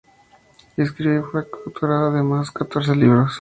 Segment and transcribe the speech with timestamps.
[0.77, 3.29] Escribió y fue coautora de más de catorce libros.